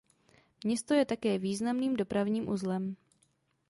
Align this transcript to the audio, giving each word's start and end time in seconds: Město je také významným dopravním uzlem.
Město 0.63 0.93
je 0.93 1.05
také 1.05 1.37
významným 1.37 1.95
dopravním 1.95 2.49
uzlem. 2.49 2.95